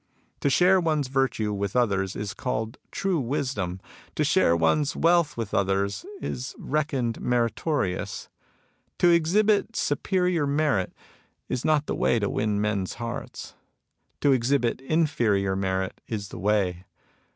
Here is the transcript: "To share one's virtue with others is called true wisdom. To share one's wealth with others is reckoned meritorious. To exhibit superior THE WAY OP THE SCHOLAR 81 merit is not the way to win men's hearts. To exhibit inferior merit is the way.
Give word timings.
"To 0.41 0.49
share 0.49 0.79
one's 0.79 1.09
virtue 1.09 1.53
with 1.53 1.75
others 1.75 2.15
is 2.15 2.33
called 2.33 2.79
true 2.89 3.19
wisdom. 3.19 3.79
To 4.15 4.23
share 4.23 4.55
one's 4.57 4.95
wealth 4.95 5.37
with 5.37 5.53
others 5.53 6.07
is 6.19 6.55
reckoned 6.57 7.19
meritorious. 7.21 8.27
To 8.97 9.11
exhibit 9.11 9.75
superior 9.75 10.47
THE 10.47 10.47
WAY 10.47 10.53
OP 10.53 10.57
THE 10.57 10.57
SCHOLAR 10.57 10.71
81 10.71 10.73
merit 10.73 10.93
is 11.59 11.65
not 11.65 11.85
the 11.85 11.95
way 11.95 12.17
to 12.17 12.29
win 12.31 12.59
men's 12.59 12.93
hearts. 12.95 13.53
To 14.21 14.31
exhibit 14.31 14.81
inferior 14.81 15.55
merit 15.55 16.01
is 16.07 16.29
the 16.29 16.39
way. 16.39 16.85